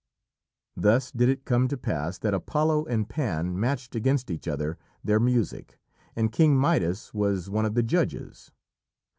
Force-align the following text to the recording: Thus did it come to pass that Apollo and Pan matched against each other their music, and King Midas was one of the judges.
Thus 0.75 1.11
did 1.11 1.29
it 1.29 1.45
come 1.45 1.67
to 1.67 1.77
pass 1.77 2.17
that 2.17 2.33
Apollo 2.33 2.87
and 2.87 3.07
Pan 3.07 3.59
matched 3.59 3.93
against 3.93 4.31
each 4.31 4.47
other 4.47 4.79
their 5.03 5.19
music, 5.19 5.77
and 6.15 6.31
King 6.31 6.57
Midas 6.57 7.13
was 7.13 7.51
one 7.51 7.65
of 7.65 7.75
the 7.75 7.83
judges. 7.83 8.49